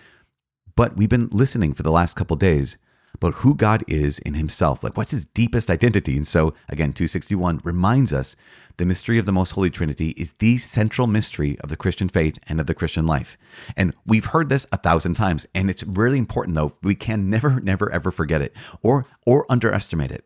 But 0.77 0.97
we've 0.97 1.09
been 1.09 1.29
listening 1.33 1.75
for 1.75 1.83
the 1.83 1.91
last 1.91 2.15
couple 2.15 2.37
days 2.37 2.79
about 3.19 3.35
who 3.35 3.55
God 3.55 3.85
is 3.87 4.19
in 4.21 4.35
himself. 4.35 4.83
Like 4.83 4.97
what's 4.97 5.11
his 5.11 5.27
deepest 5.27 5.71
identity? 5.71 6.17
And 6.17 6.27
so 6.27 6.55
again, 6.69 6.93
261 6.93 7.61
reminds 7.65 8.13
us 8.13 8.35
the 8.79 8.87
mystery 8.87 9.19
of 9.19 9.27
the 9.27 9.33
most 9.33 9.51
holy 9.53 9.71
trinity 9.71 10.11
is 10.11 10.35
the 10.35 10.57
central 10.57 11.07
mystery 11.07 11.59
of 11.61 11.69
the 11.69 11.77
Christian 11.77 12.09
faith 12.09 12.39
and 12.49 12.61
of 12.61 12.67
the 12.67 12.75
Christian 12.75 13.07
life. 13.07 13.37
And 13.77 13.95
we've 14.07 14.27
heard 14.27 14.49
this 14.49 14.67
a 14.73 14.77
thousand 14.77 15.15
times 15.15 15.47
and 15.55 15.69
it's 15.69 15.85
really 15.85 16.19
important 16.19 16.55
though. 16.55 16.75
We 16.83 16.95
can 16.95 17.29
never 17.29 17.61
never 17.61 17.91
ever 17.93 18.11
forget 18.11 18.41
it 18.41 18.55
or 18.83 19.07
or 19.27 19.47
underestimate 19.51 20.13
it 20.13 20.25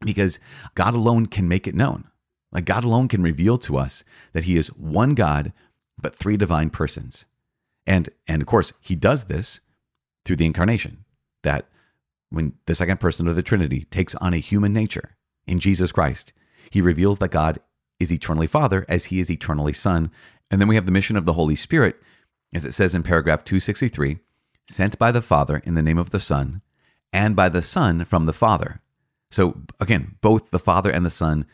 because 0.00 0.38
God 0.74 0.94
alone 0.94 1.26
can 1.26 1.48
make 1.48 1.66
it 1.66 1.74
known. 1.74 2.04
Like 2.52 2.66
God 2.66 2.84
alone 2.84 3.08
can 3.08 3.22
reveal 3.22 3.56
to 3.58 3.78
us 3.78 4.04
that 4.34 4.44
he 4.44 4.56
is 4.56 4.68
one 4.68 5.14
God, 5.14 5.52
but 6.00 6.14
three 6.14 6.36
divine 6.36 6.70
persons. 6.70 7.26
And 7.86 8.10
and 8.28 8.42
of 8.42 8.46
course, 8.46 8.72
he 8.80 8.94
does 8.94 9.24
this 9.24 9.60
through 10.24 10.36
the 10.36 10.46
incarnation. 10.46 11.04
That 11.42 11.66
when 12.32 12.54
the 12.66 12.74
second 12.74 12.98
person 12.98 13.28
of 13.28 13.36
the 13.36 13.42
Trinity 13.42 13.84
takes 13.84 14.14
on 14.16 14.32
a 14.32 14.38
human 14.38 14.72
nature 14.72 15.16
in 15.46 15.60
Jesus 15.60 15.92
Christ, 15.92 16.32
he 16.70 16.80
reveals 16.80 17.18
that 17.18 17.30
God 17.30 17.58
is 18.00 18.12
eternally 18.12 18.46
Father 18.46 18.86
as 18.88 19.06
he 19.06 19.20
is 19.20 19.30
eternally 19.30 19.72
Son. 19.72 20.10
And 20.50 20.60
then 20.60 20.68
we 20.68 20.74
have 20.74 20.86
the 20.86 20.92
mission 20.92 21.16
of 21.16 21.26
the 21.26 21.34
Holy 21.34 21.54
Spirit, 21.54 21.96
as 22.54 22.64
it 22.64 22.72
says 22.72 22.94
in 22.94 23.02
paragraph 23.02 23.44
263, 23.44 24.18
sent 24.66 24.98
by 24.98 25.12
the 25.12 25.22
Father 25.22 25.60
in 25.64 25.74
the 25.74 25.82
name 25.82 25.98
of 25.98 26.10
the 26.10 26.20
Son, 26.20 26.62
and 27.12 27.36
by 27.36 27.48
the 27.48 27.62
Son 27.62 28.04
from 28.04 28.24
the 28.24 28.32
Father. 28.32 28.80
So 29.30 29.62
again, 29.78 30.16
both 30.20 30.50
the 30.50 30.58
Father 30.58 30.90
and 30.90 31.04
the 31.04 31.10
Son 31.10 31.46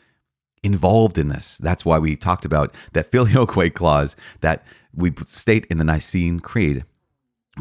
involved 0.63 1.17
in 1.17 1.27
this. 1.27 1.57
That's 1.57 1.85
why 1.85 1.99
we 1.99 2.15
talked 2.15 2.45
about 2.45 2.73
that 2.93 3.05
filioque 3.11 3.73
clause 3.73 4.15
that 4.41 4.65
we 4.93 5.11
state 5.25 5.65
in 5.69 5.77
the 5.77 5.83
Nicene 5.83 6.39
Creed, 6.39 6.85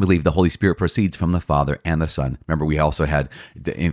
believe 0.01 0.25
the 0.25 0.33
Holy 0.33 0.49
Spirit 0.49 0.77
proceeds 0.77 1.17
from 1.17 1.33
the 1.33 1.41
Father 1.41 1.79
and 1.85 2.01
the 2.01 2.09
Son. 2.09 2.39
Remember, 2.47 2.65
we 2.65 2.79
also 2.79 3.05
had 3.05 3.29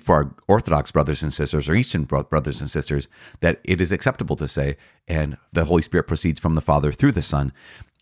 for 0.02 0.16
our 0.16 0.36
Orthodox 0.48 0.92
brothers 0.92 1.24
and 1.24 1.34
sisters 1.34 1.68
or 1.68 1.76
Eastern 1.76 2.04
brothers 2.04 2.62
and 2.62 2.70
sisters 2.70 3.08
that 3.42 3.60
it 3.64 3.82
is 3.82 3.92
acceptable 3.92 4.36
to 4.36 4.48
say, 4.48 4.78
and 5.08 5.38
the 5.54 5.66
Holy 5.66 5.82
Spirit 5.82 6.08
proceeds 6.08 6.40
from 6.40 6.56
the 6.56 6.62
Father 6.62 6.92
through 6.92 7.12
the 7.12 7.22
Son. 7.22 7.52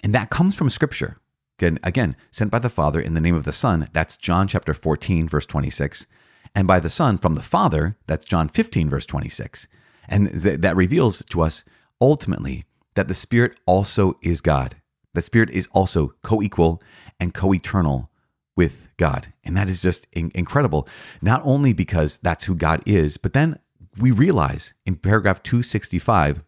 And 0.04 0.14
that 0.14 0.30
comes 0.30 0.56
from 0.56 0.70
Scripture. 0.70 1.18
Again, 1.60 1.80
again, 1.84 2.16
sent 2.32 2.52
by 2.52 2.60
the 2.60 2.70
Father 2.70 3.00
in 3.00 3.14
the 3.14 3.22
name 3.22 3.36
of 3.36 3.44
the 3.44 3.54
Son. 3.54 3.88
That's 3.94 4.18
John 4.18 4.48
chapter 4.48 4.74
14, 4.74 5.28
verse 5.28 5.46
26. 5.46 6.08
And 6.56 6.68
by 6.68 6.80
the 6.80 6.90
Son 6.90 7.18
from 7.18 7.36
the 7.36 7.42
Father, 7.42 7.98
that's 8.06 8.26
John 8.26 8.48
15, 8.50 8.90
verse 8.90 9.06
26. 9.06 9.68
And 10.10 10.28
that 10.28 10.76
reveals 10.76 11.24
to 11.30 11.42
us 11.42 11.64
ultimately 12.02 12.66
that 12.96 13.08
the 13.08 13.14
Spirit 13.14 13.58
also 13.66 14.18
is 14.22 14.42
God. 14.42 14.76
The 15.13 15.22
Spirit 15.22 15.50
is 15.51 15.67
also 15.72 16.13
co 16.24 16.41
equal 16.41 16.82
and 17.20 17.34
co 17.34 17.53
eternal 17.53 18.10
with 18.55 18.89
God. 18.98 19.34
And 19.43 19.58
that 19.58 19.70
is 19.70 19.82
just 19.82 20.08
in- 20.13 20.32
incredible, 20.36 20.88
not 21.22 21.41
only 21.43 21.74
because 21.74 22.20
that's 22.20 22.43
who 22.46 22.55
God 22.55 22.82
is, 22.86 23.17
but 23.17 23.34
then 23.34 23.60
we 23.98 24.12
realize 24.12 24.74
in 24.86 24.96
paragraph 24.96 25.43
265, 25.43 26.43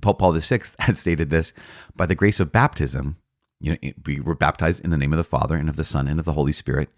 Pope 0.00 0.18
Paul 0.18 0.32
VI 0.32 0.60
had 0.78 0.96
stated 0.96 1.30
this 1.30 1.52
by 1.96 2.06
the 2.06 2.14
grace 2.14 2.40
of 2.40 2.52
baptism, 2.52 3.16
you 3.60 3.72
know, 3.72 3.90
we 4.06 4.20
were 4.20 4.34
baptized 4.34 4.82
in 4.84 4.90
the 4.90 4.96
name 4.96 5.12
of 5.12 5.18
the 5.18 5.24
Father 5.24 5.56
and 5.56 5.68
of 5.68 5.76
the 5.76 5.84
Son 5.84 6.08
and 6.08 6.18
of 6.18 6.26
the 6.26 6.32
Holy 6.32 6.52
Spirit. 6.52 6.88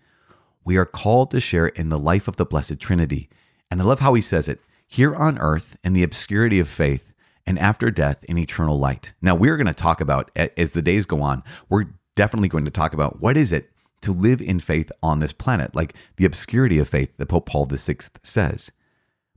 We 0.65 0.77
are 0.77 0.85
called 0.85 1.31
to 1.33 1.41
share 1.41 1.67
in 1.67 1.89
the 1.89 1.99
life 1.99 2.29
of 2.29 2.37
the 2.37 2.47
Blessed 2.47 2.79
Trinity. 2.79 3.29
And 3.71 3.81
I 3.81 3.85
love 3.85 4.01
how 4.01 4.15
he 4.15 4.21
says 4.21 4.49
it 4.49 4.61
here 4.87 5.15
on 5.15 5.39
earth 5.39 5.77
in 5.83 5.93
the 5.93 6.05
obscurity 6.05 6.61
of 6.61 6.69
faith, 6.69 7.12
and 7.47 7.59
after 7.59 7.91
death 7.91 8.25
in 8.25 8.39
eternal 8.39 8.79
light. 8.79 9.15
Now, 9.21 9.35
we're 9.35 9.57
going 9.57 9.67
to 9.67 9.75
talk 9.75 10.01
about, 10.01 10.31
as 10.37 10.73
the 10.73 10.83
days 10.83 11.07
go 11.07 11.23
on, 11.23 11.43
we're 11.69 11.87
definitely 12.15 12.49
going 12.49 12.65
to 12.65 12.71
talk 12.71 12.95
about 12.95 13.21
what 13.21 13.37
is 13.37 13.53
it 13.53 13.71
to 14.03 14.13
live 14.13 14.41
in 14.41 14.61
faith 14.61 14.91
on 15.03 15.21
this 15.21 15.33
planet, 15.33 15.75
like 15.75 15.95
the 16.17 16.25
obscurity 16.25 16.79
of 16.79 16.89
faith 16.89 17.17
that 17.17 17.27
Pope 17.27 17.47
Paul 17.47 17.67
VI 17.67 17.97
says. 18.23 18.71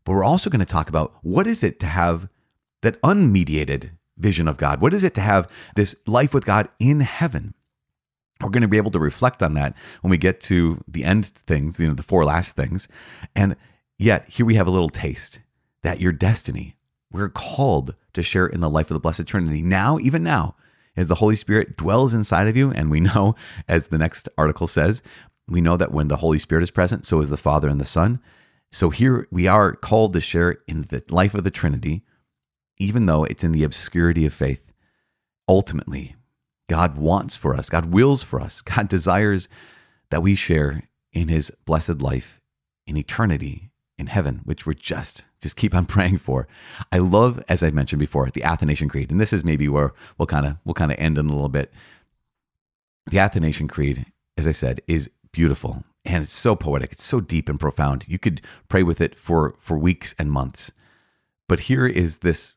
But 0.04 0.14
we're 0.14 0.24
also 0.24 0.50
going 0.50 0.60
to 0.60 0.66
talk 0.66 0.90
about 0.90 1.16
what 1.22 1.48
is 1.48 1.64
it 1.64 1.80
to 1.80 1.88
have 1.88 2.28
that 2.82 3.02
unmediated 3.02 3.92
vision 4.18 4.48
of 4.48 4.58
God? 4.58 4.82
What 4.82 4.94
is 4.94 5.04
it 5.04 5.14
to 5.16 5.22
have 5.22 5.50
this 5.76 5.96
life 6.06 6.34
with 6.34 6.46
God 6.46 6.70
in 6.80 7.02
heaven? 7.02 7.54
We're 8.42 8.50
going 8.50 8.62
to 8.62 8.68
be 8.68 8.78
able 8.78 8.92
to 8.92 9.00
reflect 9.00 9.42
on 9.42 9.54
that 9.54 9.76
when 10.02 10.12
we 10.12 10.18
get 10.18 10.40
to 10.42 10.84
the 10.88 11.04
end 11.04 11.26
things, 11.26 11.80
you 11.80 11.88
know, 11.88 11.94
the 11.94 12.04
four 12.04 12.26
last 12.26 12.56
things. 12.56 12.88
And 13.36 13.56
yet, 13.98 14.30
here 14.30 14.46
we 14.46 14.56
have 14.56 14.68
a 14.68 14.72
little 14.72 14.90
taste 14.90 15.40
that 15.84 16.02
your 16.02 16.12
destiny, 16.12 16.76
we're 17.12 17.30
called 17.30 17.96
to 18.14 18.24
share 18.24 18.48
in 18.48 18.62
the 18.62 18.70
life 18.70 18.90
of 18.90 18.96
the 18.96 19.00
Blessed 19.00 19.26
Trinity 19.28 19.62
now, 19.62 20.00
even 20.00 20.24
now, 20.24 20.56
as 20.98 21.08
the 21.08 21.16
Holy 21.16 21.36
Spirit 21.36 21.78
dwells 21.78 22.14
inside 22.14 22.48
of 22.48 22.58
you. 22.58 22.72
And 22.72 22.90
we 22.90 23.00
know, 23.00 23.36
as 23.68 23.88
the 23.88 23.98
next 23.98 24.30
article 24.38 24.68
says, 24.68 25.02
we 25.48 25.62
know 25.62 25.78
that 25.78 25.92
when 25.92 26.08
the 26.08 26.18
Holy 26.18 26.40
Spirit 26.40 26.64
is 26.64 26.72
present, 26.72 27.06
so 27.06 27.20
is 27.22 27.30
the 27.30 27.38
Father 27.38 27.70
and 27.70 27.80
the 27.80 27.86
Son. 27.86 28.20
So 28.72 28.90
here 28.90 29.28
we 29.32 29.48
are 29.48 29.76
called 29.76 30.14
to 30.14 30.22
share 30.22 30.58
in 30.68 30.84
the 30.84 31.04
life 31.10 31.34
of 31.34 31.44
the 31.44 31.52
Trinity, 31.52 32.04
even 32.78 33.06
though 33.06 33.24
it's 33.24 33.44
in 33.44 33.52
the 33.52 33.64
obscurity 33.64 34.26
of 34.26 34.34
faith. 34.34 34.74
Ultimately, 35.48 36.16
God 36.68 36.98
wants 36.98 37.36
for 37.36 37.56
us, 37.56 37.70
God 37.70 37.94
wills 37.94 38.24
for 38.24 38.42
us, 38.42 38.62
God 38.62 38.88
desires 38.88 39.48
that 40.10 40.24
we 40.24 40.36
share 40.36 40.84
in 41.14 41.28
his 41.28 41.52
blessed 41.66 42.02
life 42.02 42.42
in 42.88 42.98
eternity 42.98 43.72
in 43.98 44.08
heaven, 44.08 44.42
which 44.44 44.66
we're 44.66 44.74
just 44.74 45.26
just 45.40 45.56
keep 45.56 45.74
on 45.74 45.86
praying 45.96 46.18
for. 46.18 46.48
I 46.92 47.00
love, 47.00 47.44
as 47.48 47.64
I 47.64 47.72
mentioned 47.72 48.00
before, 48.00 48.30
the 48.30 48.44
Athanasian 48.44 48.90
Creed, 48.90 49.12
and 49.12 49.20
this 49.20 49.34
is 49.34 49.44
maybe 49.44 49.68
where 49.68 49.94
we'll 50.18 50.28
kind 50.28 50.46
of 50.46 50.58
we'll 50.66 50.74
kind 50.74 50.92
of 50.92 51.00
end 51.00 51.18
in 51.18 51.28
a 51.28 51.34
little 51.34 51.50
bit. 51.50 51.72
The 53.08 53.20
Athanasian 53.20 53.68
Creed, 53.68 54.06
as 54.38 54.48
I 54.48 54.52
said, 54.52 54.82
is 54.88 55.10
beautiful 55.32 55.84
and 56.06 56.24
it's 56.24 56.32
so 56.32 56.56
poetic. 56.56 56.94
It's 56.94 57.04
so 57.04 57.20
deep 57.20 57.50
and 57.50 57.60
profound. 57.60 58.08
You 58.08 58.20
could 58.20 58.42
pray 58.70 58.84
with 58.84 59.02
it 59.02 59.18
for 59.18 59.56
for 59.60 59.78
weeks 59.78 60.14
and 60.20 60.32
months. 60.32 60.72
But 61.48 61.62
here 61.62 61.86
is 61.86 62.20
this 62.20 62.54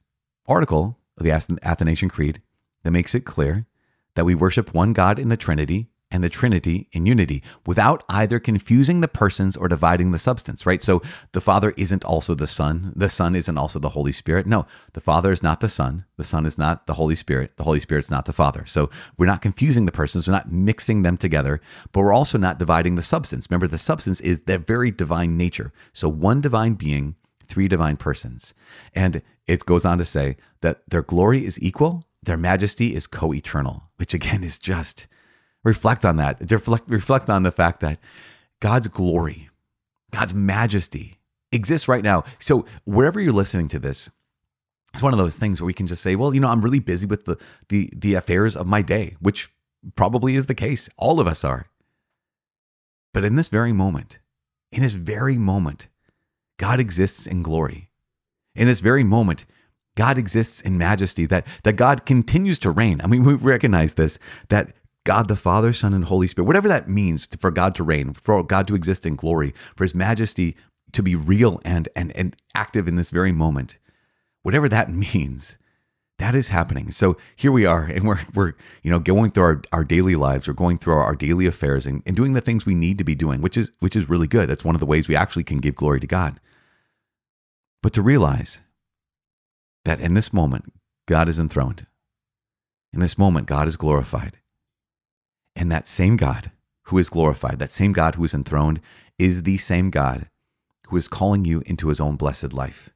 article 0.47 0.99
of 1.16 1.25
the 1.25 1.33
Athanasian 1.62 2.09
Creed 2.09 2.42
that 2.83 2.90
makes 2.90 3.14
it 3.14 3.25
clear 3.25 3.66
that 4.14 4.25
we 4.25 4.35
worship 4.35 4.73
one 4.73 4.92
God 4.92 5.18
in 5.18 5.28
the 5.28 5.37
Trinity 5.37 5.88
and 6.11 6.25
the 6.25 6.29
Trinity 6.31 6.88
in 6.93 7.07
unity 7.07 7.43
without 7.67 8.03
either 8.09 8.38
confusing 8.38 9.00
the 9.00 9.09
persons 9.09 9.57
or 9.57 9.69
dividing 9.69 10.12
the 10.12 10.19
substance, 10.19 10.65
right? 10.65 10.83
So 10.83 11.03
the 11.33 11.41
Father 11.41 11.75
isn't 11.77 12.05
also 12.05 12.35
the 12.35 12.47
Son. 12.47 12.93
The 12.97 13.09
Son 13.09 13.35
isn't 13.35 13.59
also 13.59 13.79
the 13.79 13.91
Holy 13.91 14.12
Spirit. 14.12 14.47
No, 14.47 14.67
the 14.95 15.00
Father 15.00 15.33
is 15.33 15.43
not 15.43 15.61
the 15.61 15.69
Son. 15.69 16.05
The 16.17 16.25
Son 16.25 16.47
is 16.47 16.57
not 16.57 16.87
the 16.87 16.95
Holy 16.95 17.15
Spirit. 17.15 17.57
The 17.57 17.65
Holy 17.65 17.81
Spirit 17.81 18.05
is 18.05 18.11
not 18.11 18.25
the 18.25 18.33
Father. 18.33 18.65
So 18.67 18.91
we're 19.19 19.27
not 19.27 19.43
confusing 19.43 19.87
the 19.87 19.93
persons. 19.93 20.27
We're 20.27 20.33
not 20.33 20.50
mixing 20.50 21.03
them 21.03 21.17
together, 21.17 21.61
but 21.93 22.00
we're 22.00 22.15
also 22.15 22.38
not 22.38 22.59
dividing 22.59 22.95
the 22.95 23.03
substance. 23.03 23.47
Remember, 23.50 23.69
the 23.69 23.79
substance 23.79 24.21
is 24.21 24.43
their 24.43 24.59
very 24.59 24.91
divine 24.91 25.37
nature. 25.37 25.73
So 25.93 26.09
one 26.09 26.41
divine 26.41 26.75
being, 26.75 27.17
three 27.47 27.69
divine 27.69 27.97
persons. 27.97 28.55
And 28.95 29.23
it 29.47 29.67
goes 29.67 29.85
on 29.85 29.99
to 29.99 30.05
say 30.05 30.37
that 30.62 30.83
their 30.88 31.03
glory 31.03 31.45
is 31.45 31.61
equal, 31.62 32.05
their 32.23 32.37
majesty 32.37 32.95
is 32.95 33.07
co 33.07 33.33
eternal, 33.33 33.85
which 33.97 34.15
again 34.15 34.43
is 34.43 34.59
just 34.59 35.07
reflect 35.69 36.05
on 36.05 36.17
that. 36.17 36.51
Reflect, 36.51 36.89
reflect 36.89 37.31
on 37.31 37.43
the 37.43 37.53
fact 37.53 37.81
that 37.81 37.99
God's 38.61 38.89
glory, 38.89 39.49
God's 40.11 40.35
majesty 40.35 41.19
exists 41.53 41.87
right 41.87 42.03
now. 42.03 42.25
So 42.39 42.65
wherever 42.85 43.21
you're 43.21 43.33
listening 43.33 43.69
to 43.69 43.79
this, 43.79 44.11
it's 44.95 45.03
one 45.03 45.13
of 45.13 45.19
those 45.19 45.37
things 45.37 45.61
where 45.61 45.67
we 45.67 45.75
can 45.75 45.87
just 45.87 46.03
say, 46.03 46.17
well, 46.17 46.35
you 46.35 46.41
know, 46.41 46.49
I'm 46.49 46.63
really 46.63 46.81
busy 46.81 47.07
with 47.07 47.25
the 47.27 47.37
the 47.69 47.91
the 47.95 48.15
affairs 48.15 48.57
of 48.57 48.67
my 48.67 48.83
day, 48.83 49.17
which 49.21 49.51
probably 49.95 50.35
is 50.35 50.47
the 50.47 50.55
case. 50.55 50.89
All 50.97 51.21
of 51.21 51.27
us 51.27 51.45
are. 51.45 51.67
But 53.15 53.25
in 53.25 53.37
this 53.37 53.49
very 53.49 53.73
moment, 53.73 54.19
in 54.73 54.83
this 54.83 54.95
very 54.95 55.39
moment, 55.39 55.89
God 56.59 56.81
exists 56.81 57.27
in 57.27 57.43
glory. 57.43 57.91
In 58.55 58.67
this 58.67 58.81
very 58.81 59.05
moment, 59.05 59.47
God 59.99 60.17
exists 60.17 60.61
in 60.61 60.79
majesty, 60.79 61.27
that, 61.27 61.45
that 61.65 61.75
God 61.75 62.07
continues 62.07 62.59
to 62.61 62.71
reign. 62.71 63.01
I 63.03 63.09
mean, 63.09 63.25
we 63.25 63.35
recognize 63.35 63.95
this, 63.95 64.19
that 64.49 64.73
God 65.09 65.27
the 65.27 65.37
Father, 65.37 65.73
Son, 65.73 65.95
and 65.95 66.05
Holy 66.05 66.27
Spirit, 66.27 66.45
whatever 66.45 66.69
that 66.69 66.87
means 66.87 67.27
for 67.41 67.50
God 67.50 67.75
to 67.77 67.83
reign, 67.83 68.12
for 68.12 68.43
God 68.43 68.69
to 68.69 68.75
exist 68.75 69.07
in 69.07 69.17
glory, 69.17 69.55
for 69.75 69.85
His 69.85 69.95
majesty 69.95 70.55
to 70.93 71.03
be 71.03 71.17
real 71.17 71.62
and, 71.65 71.88
and, 71.97 72.15
and 72.15 72.37
active 72.55 72.87
in 72.87 72.97
this 72.97 73.11
very 73.11 73.33
moment, 73.33 73.79
whatever 74.43 74.69
that 74.69 74.91
means, 75.15 75.57
that 76.19 76.35
is 76.35 76.49
happening. 76.49 76.91
So 76.91 77.17
here 77.37 77.50
we 77.50 77.65
are, 77.65 77.85
and 77.85 78.07
we're, 78.07 78.21
we're 78.35 78.53
you 78.83 78.91
know, 78.91 78.99
going 78.99 79.31
through 79.31 79.45
our, 79.45 79.62
our 79.73 79.83
daily 79.83 80.15
lives, 80.15 80.47
we're 80.47 80.53
going 80.53 80.77
through 80.77 80.93
our, 80.93 81.05
our 81.05 81.17
daily 81.17 81.47
affairs 81.47 81.87
and, 81.87 82.03
and 82.05 82.15
doing 82.15 82.35
the 82.35 82.43
things 82.43 82.67
we 82.67 82.75
need 82.75 82.99
to 82.99 83.05
be 83.05 83.15
doing, 83.15 83.41
which 83.41 83.57
is, 83.57 83.73
which 83.81 83.97
is 83.97 84.11
really 84.11 84.27
good. 84.27 84.50
That's 84.50 84.62
one 84.62 84.77
of 84.77 84.81
the 84.81 84.87
ways 84.87 85.09
we 85.09 85.17
actually 85.17 85.45
can 85.45 85.57
give 85.57 85.75
glory 85.75 86.00
to 86.00 86.07
God. 86.07 86.38
But 87.83 87.95
to 87.95 88.03
realize 88.03 88.61
that 89.87 90.00
in 90.00 90.12
this 90.12 90.35
moment, 90.35 90.71
God 91.07 91.31
is 91.31 91.38
enthroned. 91.38 91.87
In 92.93 93.00
this 93.00 93.17
moment, 93.17 93.47
God 93.47 93.69
is 93.69 93.77
glorified. 93.77 94.37
And 95.59 95.73
that 95.73 95.88
same 95.88 96.17
God 96.17 96.53
who 96.85 96.99
is 96.99 97.11
glorified, 97.11 97.59
that 97.59 97.73
same 97.73 97.93
God 97.93 98.15
who 98.15 98.23
is 98.23 98.33
enthroned, 98.33 98.81
is 99.19 99.43
the 99.43 99.57
same 99.57 99.91
God 99.91 100.31
who 100.87 100.97
is 100.97 101.09
calling 101.09 101.45
you 101.45 101.62
into 101.67 101.88
his 101.88 101.99
own 102.00 102.15
blessed 102.15 102.53
life. 102.53 102.91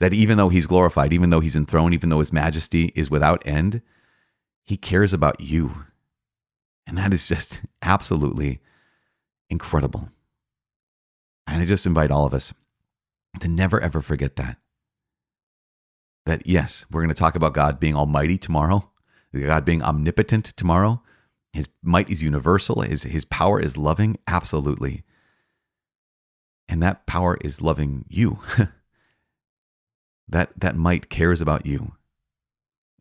That 0.00 0.12
even 0.12 0.36
though 0.36 0.48
he's 0.48 0.66
glorified, 0.66 1.12
even 1.12 1.30
though 1.30 1.40
he's 1.40 1.54
enthroned, 1.54 1.94
even 1.94 2.08
though 2.10 2.18
his 2.18 2.32
majesty 2.32 2.86
is 2.96 3.10
without 3.12 3.46
end, 3.46 3.80
he 4.64 4.76
cares 4.76 5.12
about 5.12 5.40
you. 5.40 5.84
And 6.84 6.98
that 6.98 7.14
is 7.14 7.28
just 7.28 7.62
absolutely 7.82 8.60
incredible. 9.48 10.10
And 11.46 11.62
I 11.62 11.64
just 11.64 11.86
invite 11.86 12.10
all 12.10 12.26
of 12.26 12.34
us 12.34 12.52
to 13.38 13.46
never 13.46 13.80
ever 13.80 14.02
forget 14.02 14.34
that. 14.34 14.58
That 16.26 16.44
yes, 16.44 16.84
we're 16.90 17.02
going 17.02 17.14
to 17.14 17.14
talk 17.14 17.36
about 17.36 17.54
God 17.54 17.78
being 17.78 17.94
almighty 17.94 18.36
tomorrow, 18.36 18.90
God 19.32 19.64
being 19.64 19.80
omnipotent 19.80 20.46
tomorrow, 20.56 21.02
his 21.56 21.68
might 21.82 22.10
is 22.10 22.22
universal. 22.22 22.82
His, 22.82 23.04
his 23.04 23.24
power 23.24 23.60
is 23.60 23.76
loving. 23.76 24.16
Absolutely. 24.26 25.02
And 26.68 26.82
that 26.82 27.06
power 27.06 27.38
is 27.40 27.62
loving 27.62 28.04
you. 28.08 28.40
that, 30.28 30.50
that 30.58 30.76
might 30.76 31.08
cares 31.08 31.40
about 31.40 31.64
you. 31.64 31.92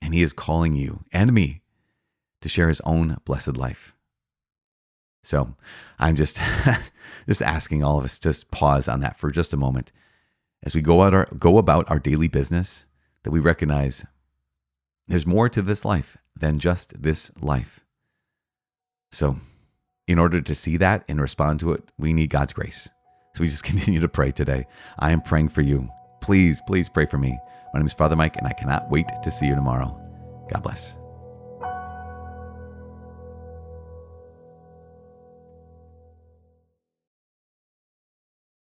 And 0.02 0.14
he 0.14 0.24
is 0.24 0.34
calling 0.34 0.76
you 0.76 1.04
and 1.12 1.34
me 1.34 1.62
to 2.42 2.50
share 2.50 2.68
his 2.68 2.82
own 2.82 3.18
blessed 3.26 3.58
life. 3.58 3.94
So 5.24 5.56
I'm 5.98 6.16
just, 6.16 6.40
just 7.28 7.42
asking 7.42 7.84
all 7.84 7.98
of 7.98 8.06
us 8.06 8.20
just 8.20 8.52
pause 8.52 8.88
on 8.88 9.00
that 9.00 9.18
for 9.18 9.32
just 9.32 9.54
a 9.54 9.58
moment 9.58 9.92
as 10.64 10.76
we 10.76 10.82
go 10.82 11.02
out 11.02 11.14
our, 11.14 11.28
go 11.38 11.58
about 11.58 11.90
our 11.90 12.00
daily 12.00 12.28
business 12.28 12.86
that 13.24 13.32
we 13.32 13.40
recognize 13.40 14.06
there's 15.08 15.26
more 15.26 15.50
to 15.50 15.62
this 15.62 15.84
life 15.84 16.18
than 16.36 16.58
just 16.58 17.02
this 17.02 17.32
life. 17.40 17.85
So, 19.16 19.38
in 20.08 20.20
order 20.20 20.42
to 20.42 20.54
see 20.54 20.76
that 20.76 21.06
and 21.08 21.22
respond 21.22 21.62
to 21.62 21.72
it, 21.72 21.84
we 21.98 22.12
need 22.12 22.30
God's 22.30 22.52
grace. 22.52 22.90
So, 23.34 23.42
we 23.42 23.48
just 23.48 23.64
continue 23.72 24.02
to 24.02 24.10
pray 24.10 24.32
today. 24.32 24.68
I 25.00 25.12
am 25.12 25.22
praying 25.22 25.50
for 25.50 25.62
you. 25.62 25.90
Please, 26.20 26.62
please 26.68 26.90
pray 26.90 27.06
for 27.06 27.18
me. 27.18 27.40
My 27.74 27.80
name 27.80 27.88
is 27.88 27.94
Father 27.94 28.18
Mike, 28.18 28.36
and 28.36 28.46
I 28.46 28.52
cannot 28.52 28.90
wait 28.90 29.06
to 29.24 29.32
see 29.32 29.48
you 29.48 29.56
tomorrow. 29.56 29.98
God 30.52 30.64
bless. 30.64 30.98